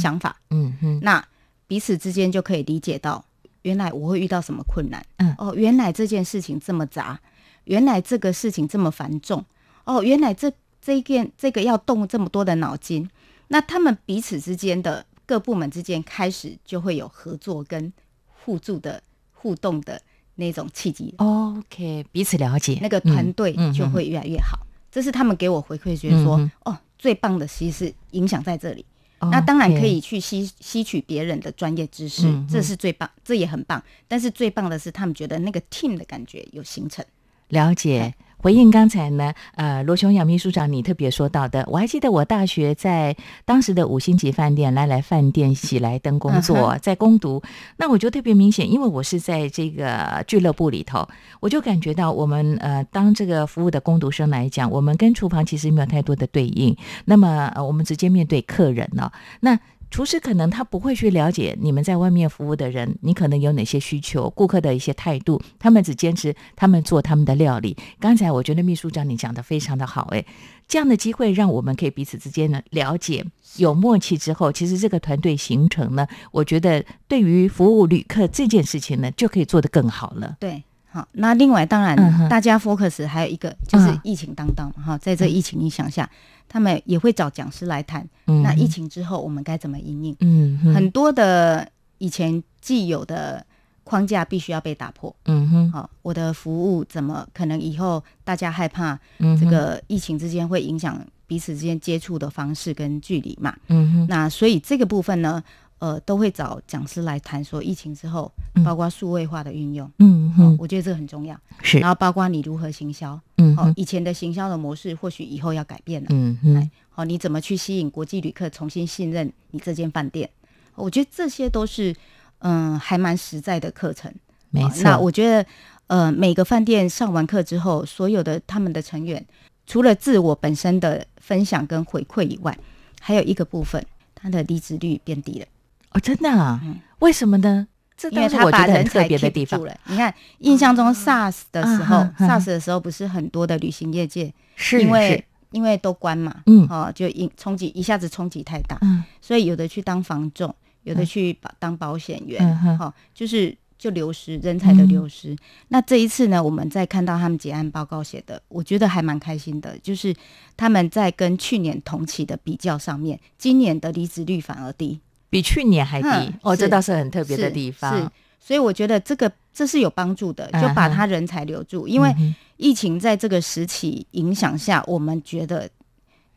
[0.00, 0.36] 想法。
[0.50, 1.24] 嗯哼，那
[1.66, 3.24] 彼此之间就可以理解到，
[3.62, 5.04] 原来我会遇到什么困难。
[5.18, 7.20] 嗯，哦，原来这件事情这么杂，
[7.64, 9.44] 原来这个事情这么繁重。
[9.84, 13.08] 哦，原来这这一件这个要动这么多的脑筋，
[13.48, 17.92] 那他们彼此之间的各部门之间开始就会有合作跟
[18.26, 20.00] 互助的互动的
[20.36, 21.14] 那种契机。
[21.18, 24.58] OK，彼此了解，那个团队就会越来越好。
[24.90, 28.84] 这是他们给我回馈，觉得说，哦，最棒的其实是影响在这里。
[29.30, 33.80] 那当然可以去吸吸取别人的专业知识，这是最棒，这也很棒。
[34.08, 37.04] 但是最棒的是，他们觉得那个 team 的感觉有形成。
[37.48, 38.12] 了解。
[38.42, 47.40] 回应刚才呢，呃，罗琼阳秘书长你特别说到的，我还记得我大学在当时的五星级饭店来来饭店喜来登工作，嗯在攻读，
[47.76, 59.56] 那我就特别明显，因为我是在这个俱乐部里头，我就感觉到我们呃，当这个服务的攻读生来讲，我们跟厨房其实没有太多的对应，那么、呃、我们直接面对客人呢、那。
[59.92, 67.76] 厨师可能他不会去了解你们在外面服务的人，你可能有哪些需求，顾客的一些态度，他们只坚持他们做他们的料理。
[68.00, 70.24] 刚才我觉得秘书长你讲的非常的好，诶，
[70.66, 73.22] 这样的机会让我们可以彼此之间呢了解，
[73.58, 80.38] 有默契之后，其实这个团队形成呢，我觉得对于服务旅客这件事情呢，就可以做得更好了。
[80.40, 84.00] 对，好，那另外当然嗯大家 focus 还有一个就是嗯。
[84.04, 86.08] 疫情当道嘛，哈，在这疫情影响下，
[86.48, 90.16] 他们也会找讲师来谈，嗯那疫情之后我们该怎么应应？
[90.20, 93.44] 嗯很多的以前既有的
[93.84, 95.14] 框架必须要被打破。
[95.24, 95.72] 嗯哼。
[95.72, 103.56] 好，我的服务怎么可能以后大家害怕嗯这个疫情之间会影响彼此之间接触的方式跟距离嘛？
[103.68, 104.06] 嗯哼。
[104.08, 105.42] 那所以这个部分呢，
[105.82, 109.84] 呃，都会找讲师来谈说疫情之后嗯，包括数位化的运用。
[109.98, 111.36] 嗯嗯哼，我觉得这个很重要。
[111.60, 116.08] 是然后包括你如何行销，哦嗯哦，以前的行销的模式或许以后要改变了。
[116.12, 120.30] 嗯哼哎，好，你怎么去吸引国际旅客重新信任你这间饭店？
[120.76, 121.92] 我觉得这些都是
[122.38, 124.14] 嗯还蛮实在的课程。
[124.50, 124.68] 没错。
[124.68, 125.44] 哦那我觉得
[125.88, 129.26] 呃每个饭店上完课之后，所有的他们的成员
[129.66, 132.56] 除了自我本身的分享跟回馈以外，
[133.00, 135.46] 还有一个部分，他的离职率变低了。
[135.94, 136.60] 哦，真的啊？
[136.64, 136.78] 嗯。
[137.00, 137.66] 为什么呢？
[137.96, 139.62] 这因为倒是他把人我觉得很特才别的地方。
[139.64, 139.76] 了。
[139.86, 145.24] 你看，印象中 SARS 的时候、嗯嗯嗯 s a r s 的时候不是很多的旅行业界，是因为是。
[145.52, 146.66] 因为都关嘛，嗯。
[146.68, 149.04] 哦，就因冲击一下子冲击太大，嗯。
[149.20, 155.36] 所以有的去当房仲，有的去保当保险员，嗯哦，就是就流失人才的流失。
[155.68, 160.14] 那这一次呢，我们在看到他们结案报告写的，我觉得还蛮开心的，就是
[160.56, 164.98] 他们在跟去年同期的比较上面，今年的离职率反而低，
[165.32, 166.08] 比去年还低。
[166.08, 167.98] 嗯哦，这倒是很特别的地方。
[167.98, 171.88] 是，所以我觉得这个这是有帮助的，嗯就把他人才留住。
[171.88, 172.14] 因为
[172.58, 175.66] 疫情在这个时期影响下，我们觉得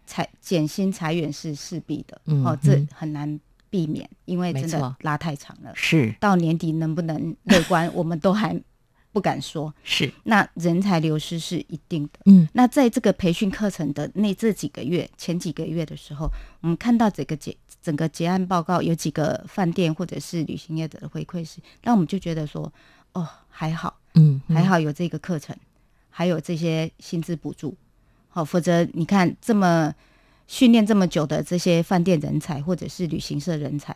[0.06, 5.72] 裁减薪裁员是势必的，哦，这嗯很难避免，因为真的拉太长了。
[5.76, 6.16] 是。
[6.22, 8.58] 到年底能不能乐观， 我们都还
[9.16, 9.74] 不敢说。
[9.82, 12.20] 是，那人才流失是一定的。
[12.26, 12.46] 嗯。
[12.52, 22.70] 那在这个培训课程的那这几个月，前几个月的时候，我们看到整个结整个结案报告，有几个饭店或者是旅行业者的回馈是，那我们就觉得说，
[23.14, 25.56] 哦，还好，嗯，还好有这个课程，
[26.10, 27.74] 还有这些薪资补助，
[28.28, 29.96] 好，否则你看这么
[30.46, 33.96] 训练这么久的这些饭店人才或者是旅行社人才，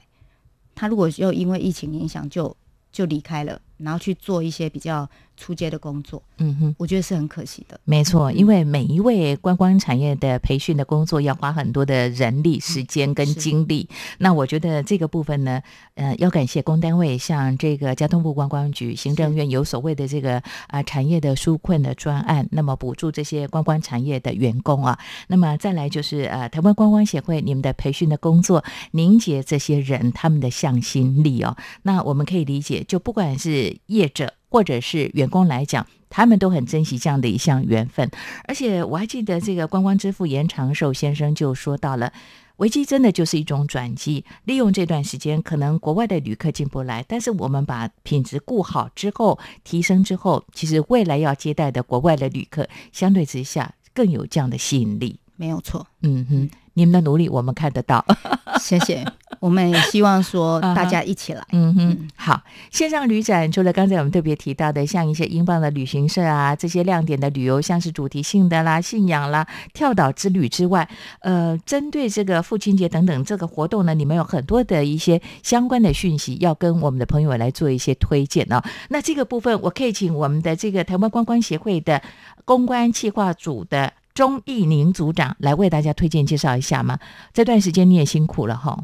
[0.74, 2.56] 他如果又因为疫情影响就
[2.92, 6.76] 就离开了，然后去做一些比较出街的工作，嗯哼。
[6.78, 7.80] 我觉得是很可惜的。
[7.86, 13.88] 没错，因为每一位观光产业的培训的工作要花很多的人力、时间跟精力。
[14.18, 15.62] 那我觉得这个部分呢，
[15.96, 25.00] 呃，要感谢公单位，像这个交通部观光局、行政院有所谓的这个啊、产业的纾困的专案，那么补助这些观光产业的员工啊。
[25.28, 31.56] 那么再来就是呃，台湾观光协会你们的培训的工作，凝结这些人他们的向心力哦。
[31.84, 38.10] 那我们可以理解，就不管是业者或者是员工来讲，他们都很珍惜这样的一项缘分。
[38.48, 42.12] 而且我还记得这个观光之父严长寿先生就说到了。
[42.58, 55.22] 危机真的就是一种转机，利用这段时间，可能国外的旅客进不来，但是我们把品质顾好之后，提升之后，其实未来要接待的国外的旅客，相对之下更有这样的吸引力。
[55.38, 58.06] 没有错，嗯哼，你们的努力我们看得到。
[58.60, 59.06] 谢谢。
[59.40, 61.42] 我们也希望说 大家一起来。
[61.54, 62.42] 嗯哼，好。
[62.72, 70.90] 线上旅展除了刚才我们特别提到的，像一些英镑的旅行社啊，这些亮点的旅游，像是主题性的啦、信仰啦、跳岛之旅之外，
[71.22, 78.62] 呃，针对这个父亲节等等这个活动呢，你们有很多的一些相关的讯息要跟我们的朋友来做一些推荐哦。
[78.90, 82.02] 那这个部分，我可以请我们的这个台湾观光协会的
[82.44, 87.00] 公关企划组的钟义宁组长来为大家推荐介绍一下吗？
[87.32, 88.78] 这段时间你也辛苦了哈。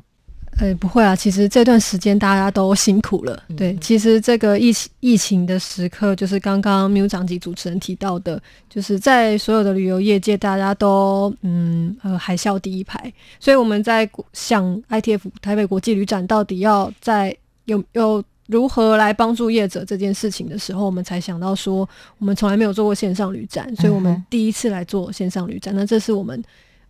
[0.62, 3.44] 呃，不会啊，其实这段时间大家都辛苦了。
[3.50, 21.88] 嗯对，其实这个疫情疫情的时刻，就是刚刚缪长及主持人提到的，就是在所有的旅游业界，大家都嗯呃海啸第一排，所以我们在想 ITF 台北国际旅展到底要在有有如何来帮助业者这件事情的时候，我们才想到说，
[22.20, 25.76] 我们从来没有做过线上旅展，所以我们第一次来做线上旅展。
[25.76, 26.44] 那这是我们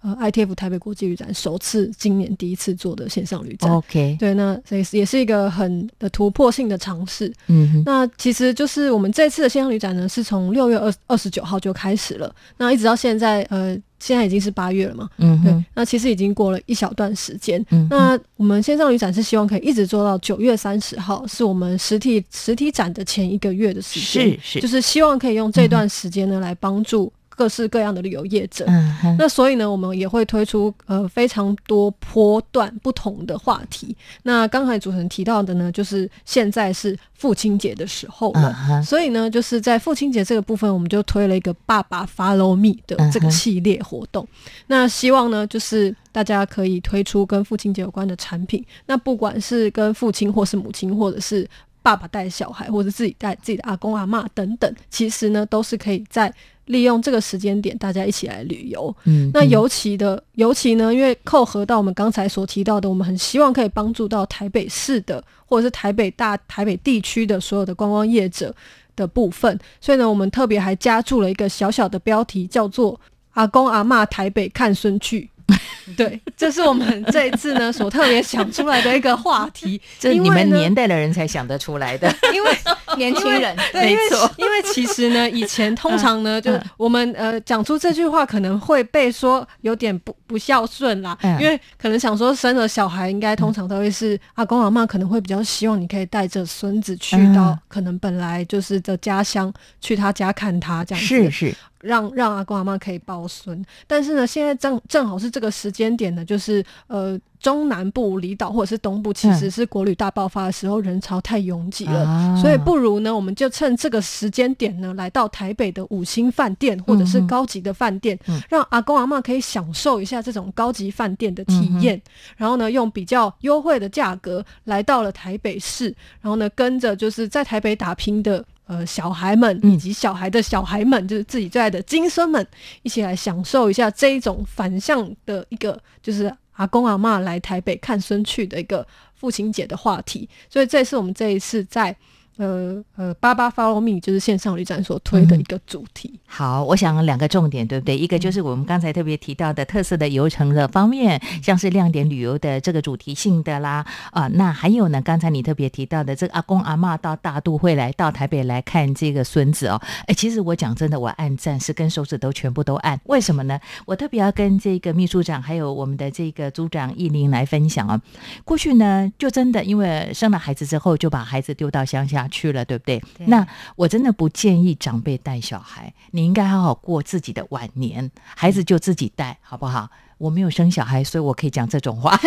[0.06, 3.72] 呃 ITF 台北国际旅展首次今年第一次做的线上旅展。
[3.72, 7.34] OK，对，那所以也是一个很的突破性的尝试。
[7.48, 17.64] 嗯哼，那其实就是我们这次的线上旅展呢，是从六月二二十九号就开始了，那一直到现在，呃，现在已经是八月了嘛，嗯对，，那其实已经过了一小段时间。
[17.72, 24.62] 嗯那我们线上旅展是希望可以一直做到九月三十号，是我们实体实体展的前一个月的时间，是是。
[24.62, 28.66] 就是希望可以用这段时间呢、来帮助各式各样的旅游业者。
[28.68, 33.96] 嗯，那所以呢，我们也会推出呃非常多波段不同的话题。
[34.24, 44.28] 那刚才主持人提到的呢，就是现在是父亲节的时候了，嗯所以呢，就是在父亲节这个部分，我们就推了一个“爸爸 Follow Me” 的这个系列活动。
[44.68, 48.66] 那希望呢，就是大家可以推出跟父亲节有关的产品。
[48.86, 51.48] 那不管是跟父亲，或是母亲，或者是
[51.86, 56.34] 爸爸带小孩，或者自己带自己的阿公阿嬷等等，其实呢，都是可以在
[56.66, 58.96] 利用这个时间点，大家一起来旅游。
[59.04, 68.52] 嗯，那尤其的，尤其呢，因为扣合到我们刚才所提到的，我们很希望可以帮助到台北市的，或者是台北大、台北地区的所有的观光业者
[68.96, 73.00] 的部分，所以呢，我们特别还加注了一个小小的标题，叫做
[73.38, 75.30] “阿公阿嬷台北看孙去”。
[75.96, 82.50] 对，这是我们这一次呢所特别想出来的一个话题， 这你们年代的人才想得出来的， 因为
[82.98, 84.32] 年轻人，对，因为没错。
[84.38, 91.40] 因为其实呢，以前通常呢，就是我们呃讲出这句话可能会被说有点不不孝顺啦，嗯。
[91.40, 97.60] 因为可能想说生了小孩，应该通常都会是阿公阿妈可能会比较希望你可以带着孙子去到嗯。
[97.68, 101.56] 可能本来就是的家乡，去他家看他这样子，是是，
[101.86, 103.64] 让让阿公阿妈可以抱孙。
[103.88, 112.04] 但是呢，现在正正好是这个时间点呢，就是呃中南部离岛或者是东部，其实嗯是国旅大爆发的时候，人潮太拥挤了。
[112.04, 122.02] 啊所以不如呢，我们就趁这个时间点呢，来到台北的五星饭店或者是高级的饭店，嗯让阿公阿妈可以享受一下这种高级饭店的体嗯验。
[122.36, 128.44] 然后呢，用比较优惠的价格来到了台北市，然后呢，跟着就是在台北打拼的。
[128.66, 132.46] 呃，小孩们嗯以及小孩的小孩们，就是自己最爱的金孙们，
[132.82, 140.28] 一起来享受一下这一种反向的一个，就是阿公阿嬷来台北看孙去的一个父亲节的话题。
[140.50, 141.96] 所以这是我们这一次在
[142.38, 146.20] 呃呃八八 Follow Me 就是线上旅展所推的一个主题。
[146.26, 147.98] 好，我想两个重点，对不对？
[147.98, 163.60] 一个就是我们刚才特别提到的特色的游程的方面，像是亮点旅游的这个主题性的啦，啊、那还有呢，刚才你特别提到的这个阿公阿嬷到大都会来到台北来看这个孙子哦，哎，其实我讲真的，我按赞是跟手指头全部都按，为什么呢？
[163.86, 168.02] 我特别要跟这个秘书长还有我们的这个组长艺林来分享哦。
[168.44, 173.00] 过去呢，就真的因为生了孩子之后，就把孩子丢到乡下去了，对不对？
[173.18, 173.46] 对那
[173.76, 179.90] 我真的不建议长辈带小孩，你应该好好过自己的晚年，孩子就自己带，好不好？
[180.18, 182.18] 我没有生小孩，所以我可以讲这种话。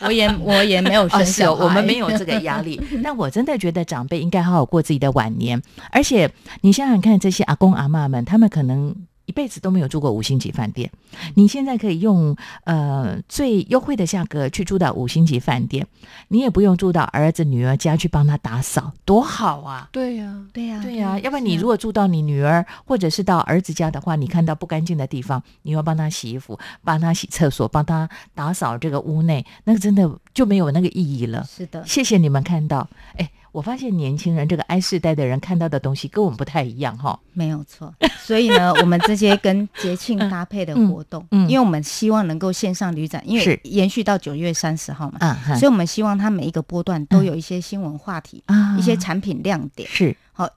[0.00, 2.80] 我也我也没有 哦，生小孩，我们没有这个压力。
[3.02, 8.94] 但我真的觉得长辈应该好好过自己的晚年，而且你想想看，这些阿公阿妈们，他们可能。
[9.26, 10.90] 一辈子都没有住过五星级饭店，
[11.34, 15.86] 你现在可以用呃最优惠的价格去住到五星级饭店，
[16.28, 19.88] 你也不用住到儿子女儿家去帮他打扫，多好啊！
[19.92, 31.44] 对呀、对呀、对呀、要不然你如果住到你女儿或者是到儿子家的话，你看到不干净的地方，你要帮他洗衣服、帮他洗厕所、帮他打扫这个屋内，那个真的就没有那个意义了。
[31.44, 37.20] 是的，谢谢你们看到，哎，我发现年轻人这个 I 世代的人看到的东西跟我们不太一样哈。
[37.34, 37.94] 没有错。
[38.24, 41.46] 所以呢， 我们这些跟节庆搭配的活动，嗯。
[41.46, 43.50] 嗯因为我们希望能够线上旅展，因是。
[43.50, 48.76] 为延续到九月三十号嘛，啊所以我们希望它每一个波段都有一些新闻话题，啊。
[48.78, 50.16] 一些产品亮点，是。
[50.32, 50.48] 好，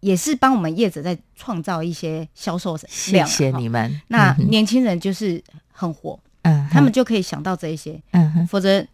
[0.00, 3.28] 也是帮我们业者在创造一些销售谢量。
[3.28, 4.00] 谢谢你们。
[4.08, 5.40] 那年轻人就是
[5.70, 8.46] 很火，嗯，他们就可以想到这一些，嗯哼。
[8.48, 8.84] 否则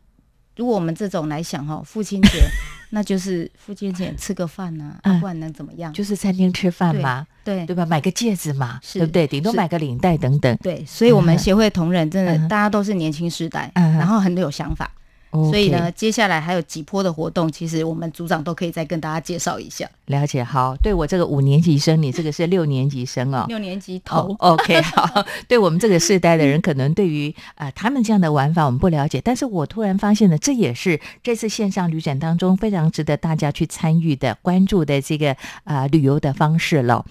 [0.57, 2.43] 如果我们这种来想哈，父亲节
[2.91, 5.93] 那就是父亲节吃个饭呐、啊，啊不然能怎么样？
[5.93, 7.85] 就是餐厅吃饭嘛，对对吧？
[7.85, 9.27] 买个戒指嘛，是对不对？
[9.27, 10.57] 顶多买个领带等等。
[10.63, 14.91] 对，所以我们嗯协会同仁真的嗯大家都是年轻时代，嗯然后很有想法
[15.33, 19.89] 所以呢，接下来还有几波的活动，其实我们组长都可以再跟大家介绍一下。
[20.07, 20.75] 了解好。
[20.77, 23.45] 对我这个五年级生，你这个是六年级生哦。
[23.49, 25.25] 六年级头哦、OK， 好。
[25.49, 37.05] 对我们这个世代的人，可能对于呃他们这样的玩法我们不了解，但是我突然发现呢，这也是这次线上旅展当中非常值得大家去参与的、关注的这个呃旅游的方式了。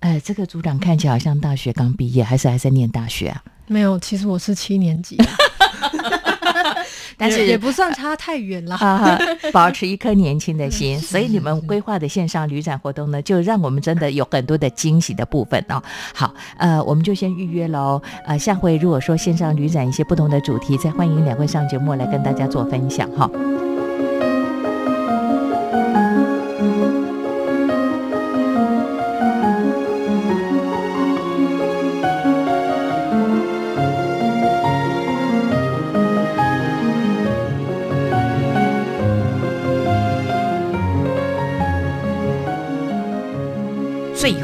[0.00, 3.42] 呃，这个组长看起来好像大学刚毕业，还是还在念大学啊？
[3.66, 5.26] 没有，其实我是七年级啊，
[7.16, 8.76] 但是也不算差太远啦。
[8.76, 9.18] 啊，
[9.52, 15.82] 保持一颗年轻的心，所以你们规划的线上旅展活动呢，就让我们真的有很多的惊喜的部分哦。
[16.14, 18.00] 好，呃，我们就先预约喽。
[18.26, 23.30] 呃，下回如果说线上旅展一些不同的主题，再欢迎两位上节目来跟大家做分享哈。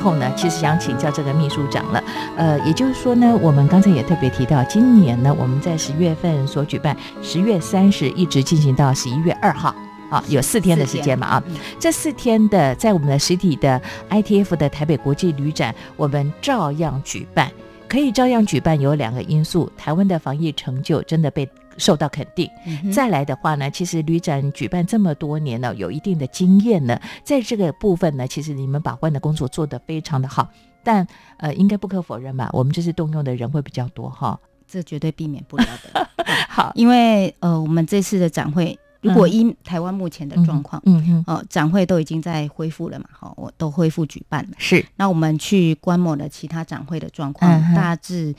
[0.02, 2.02] 后呢，其实想请教这个秘书长了，
[2.36, 9.74] 呃，也就是说呢，我们刚才也特别提到，今年呢，我们在十月份所举办，十月三十一直进行到十一月二号，
[10.10, 11.42] 啊，有四天的时间嘛，啊，
[11.78, 13.80] 这四天的在我们的实体的
[14.10, 17.50] ITF 的台北国际旅展，我们照样举办，
[17.88, 21.48] 可以照样举办，有两个因素，台湾的防疫成就真的被。
[21.78, 22.50] 受到肯定。
[22.92, 27.00] 再来的话呢，其实旅展举办这么多年了，有一定的经验了。
[27.24, 30.48] 在这个部分呢，其实你们把关的工作做得非常的好。
[30.84, 31.06] 但
[31.36, 36.08] 呃，应该不可否认吧，我们这次动用的人会比较多哈，这绝对避免不了的。
[36.48, 38.78] 好，因为呃，我们这次的展会。
[39.00, 44.50] 如果依台湾目前的状况，嗯嗯，哦，展会都已经在恢复了嘛，哈，我都恢复举办了。
[44.58, 48.32] 是，那我们去观摩了其他展会的状况，大致。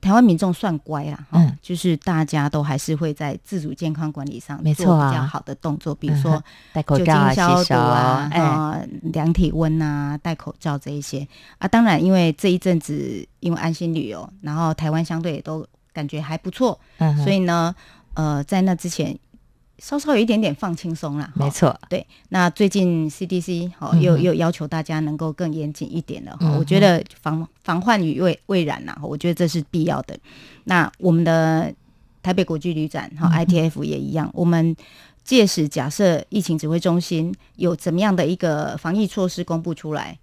[0.00, 11.26] 台湾民众算乖啦，嗯，就是大家都还是会在自主健康管理上做比较好的动作，比如说戴口罩、消毒啊，啊，量体温啊，戴口罩这一些
[11.58, 11.68] 啊。
[11.68, 16.78] 当然，因为这一阵子因为安心旅游，然后台湾相对也都感觉还不错，
[17.22, 17.74] 所以呢，
[18.14, 19.18] 呃，在那之前。
[19.78, 21.78] 稍稍有一点点放轻松啦，没错。
[21.88, 26.56] 对，那最近 CDC 好又又要求大家能够更严谨一点了哈。
[26.58, 30.18] 我觉得防防患于未未然呐，我觉得这是必要的。
[30.64, 31.70] 那我们的
[32.22, 34.74] 台北国际旅展哈 ITF 也一样，我们
[35.22, 40.18] 届时假设疫情指挥中心有怎么样的一个防疫措施公布出来，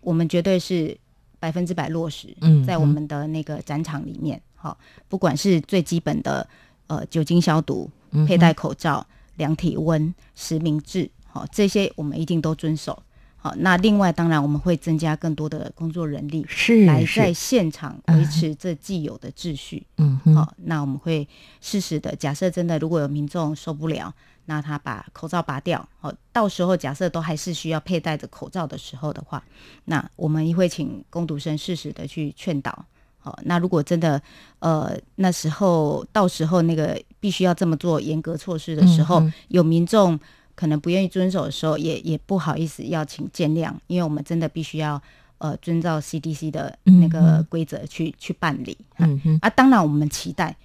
[0.00, 0.96] 我们绝对是
[1.40, 2.28] 百分之百落实。
[2.40, 4.78] 嗯，在我们的那个展场里面，好，
[5.08, 6.48] 不管是最基本的
[6.86, 7.90] 呃酒精消毒。
[8.26, 9.06] 佩戴口罩、
[9.36, 13.02] 量体温、实名制，好，这些我们一定都遵守。
[13.36, 19.84] 好，那另外当然我们会增加更多的工作人力，是来在现场维持这既有的秩序。
[19.96, 21.26] 嗯，好，那我们会
[21.60, 25.88] 适时的假设真的如果有民众受不了，那他把口罩拔掉。
[25.98, 29.42] 好，到时候假设都还是需要佩戴着口罩的时候的话，
[29.86, 32.84] 那我们也会请工读生适时的去劝导。
[33.22, 34.20] 好，那如果真的，
[34.58, 40.18] 呃，那时候到时候那个必须要这么做严格措施的时候，有民众
[40.54, 45.00] 可能不愿意遵守的时候，也也不好意思要请见谅，因为我们真的必须要
[45.38, 48.76] 呃遵照 CDC 的那个规则去去办理。
[48.98, 50.56] 嗯哼，啊，当然我们期待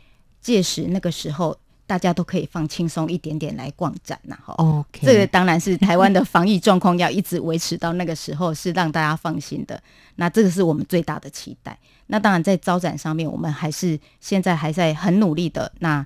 [0.42, 1.56] 届时那个时候。
[1.88, 4.54] 大家都可以放轻松一点点来逛展呐，哈。
[4.56, 9.82] OK，这个当然是台湾的防疫状况要一直维持到那个时候，是让大家放心的。
[10.18, 11.76] 那这个是我们最大的期待。
[12.08, 15.72] 那当然在招展上面，我们还是现在还在很努力的。
[15.80, 16.06] 那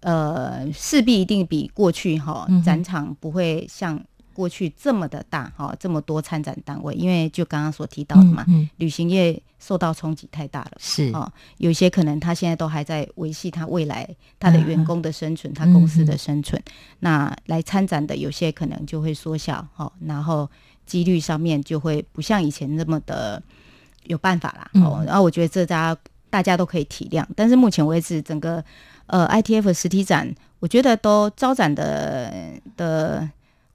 [0.00, 4.02] 呃，势必一定比过去哈展场不会像。
[4.32, 8.44] 过去这么的大哈，这么多参展单位，因为就刚刚所提到的嘛，
[8.78, 11.10] 旅行业受到冲击太大了，是。
[11.14, 14.08] 哦，有些可能他现在都还在维系他未来
[14.40, 16.60] 他的员工的生存，他公司的生存，
[17.00, 20.50] 那来参展的有些可能就会缩小哈，然后
[20.84, 23.42] 几率上面就会不像以前那么的
[24.04, 28.64] 有办法啦，哦，然后我觉得这大家大家都可以体谅，但是目前为止整个
[29.06, 32.32] 呃 ITF 实体展，我觉得都招展的
[32.76, 33.30] 的。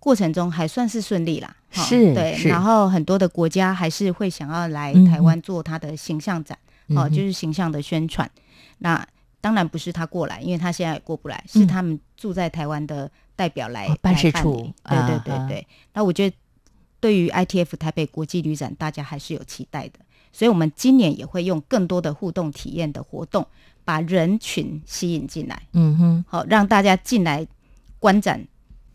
[0.07, 6.57] 过程中还算是顺利啦，是，对，然后很多的国家还是会想要来台湾做他的形象展，
[6.95, 8.31] 哦，就是形象的宣传。
[8.77, 9.05] 那
[9.41, 14.73] 当然不是他过来，因为他现在也过不来，是他们住在台湾的代表来办事处。
[14.85, 15.67] 对对对对。
[15.91, 16.33] 那我觉得
[17.01, 19.99] 对于 ITF 台北国际旅展，大家还是有期待的，
[20.31, 23.45] 所以我们今年也会用更多的互动体验的活动，
[23.83, 25.61] 把人群吸引进来。
[25.73, 27.45] 嗯哼，好，让大家进来
[27.99, 28.47] 观展。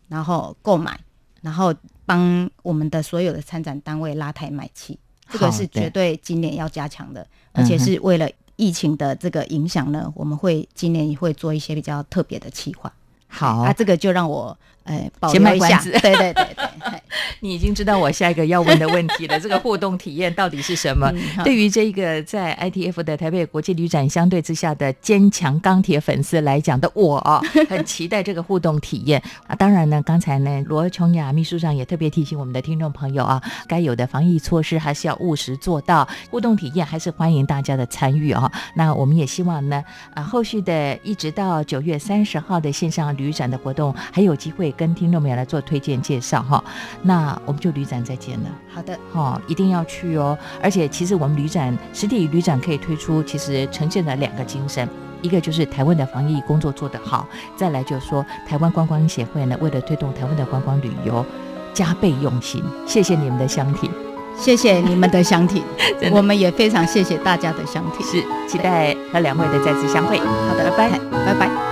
[0.07, 0.99] 然后购买，
[1.41, 1.73] 然后
[2.05, 4.97] 帮我们的所有的参展单位拉抬买气，
[5.29, 12.91] 这个是绝对今年要加强的，而且是为了疫情的这个影响呢，我们会今年也会做一些比较特别的企划。
[13.27, 15.81] 好，啊，这个就让我诶，保先留一下。
[15.81, 17.03] 对对对对，嘿
[17.41, 21.11] 你已经知道我下一个要问的问题了，这个互动体验到底是什么？
[21.13, 29.55] 嗯对于这个在 ITF 的台北国际旅展相对之下的坚强钢铁粉丝来讲的我啊， 很期待这个互动体验啊。
[29.55, 38.51] 当然呢，刚才呢罗琼雅秘书长也特别提醒我们的听众朋友啊，该有的防疫措施还是要务实做到，互动体验还是欢迎大家的参与啊。
[38.75, 39.83] 那我们也希望呢，
[40.13, 46.63] 啊，后续的一直到九月三十号的线上旅展的活动，还有机会跟听众朋友来做推荐介绍哈。
[47.03, 48.49] 那我们就旅展再见了。
[48.73, 50.37] 好的，哦，一定要去哦！
[50.61, 54.87] 而且其实我们旅展实体旅展可以推出，其实呈现了两个精神，
[55.21, 57.27] 一个就是台湾的防疫工作做得好，
[57.57, 61.25] 再来就是说台湾观光协会呢，为了推动台湾的观光旅游，
[61.73, 62.63] 加倍用心。
[62.87, 63.91] 谢谢你们的相挺，
[64.37, 65.61] 谢谢你们的相挺
[66.11, 68.05] 我们也非常谢谢大家的相挺。
[68.05, 70.17] 是期待和两位的再次相会。
[70.19, 71.62] 好的，拜拜嘿拜拜。